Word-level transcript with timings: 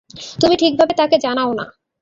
তুমি 0.41 0.55
ঠিকভাবে 0.57 0.93
তাকে 0.99 1.15
জানোও 1.25 1.51
না! 1.53 1.65